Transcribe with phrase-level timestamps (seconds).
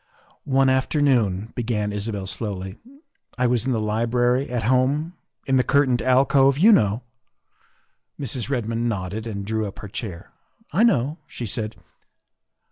[0.45, 2.79] ''One afternoon, ''began Isabel slowly,
[3.37, 5.13] ''I was in the library at home
[5.45, 7.03] in the curtained alcove, you know."
[8.19, 8.49] Mrs.
[8.49, 10.31] Redmond nodded and drew up her chair."
[10.73, 11.75] I know," she said.